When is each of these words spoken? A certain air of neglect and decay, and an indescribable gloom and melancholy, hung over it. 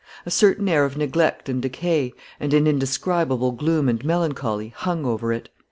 A 0.25 0.31
certain 0.31 0.67
air 0.67 0.83
of 0.83 0.97
neglect 0.97 1.47
and 1.47 1.61
decay, 1.61 2.11
and 2.39 2.55
an 2.55 2.65
indescribable 2.65 3.51
gloom 3.51 3.87
and 3.87 4.03
melancholy, 4.03 4.69
hung 4.75 5.05
over 5.05 5.31
it. 5.31 5.49